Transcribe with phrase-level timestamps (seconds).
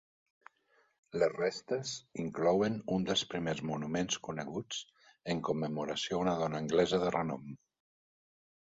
[1.23, 1.91] Les restes
[2.23, 4.83] inclouen un dels primers monuments coneguts
[5.37, 7.51] en commemoració a una dona anglesa de renom.